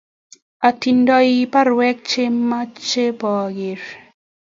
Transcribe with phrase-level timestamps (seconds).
[0.67, 3.81] Atindoi barwek che meche ba ker